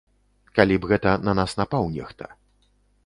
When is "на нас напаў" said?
1.27-1.83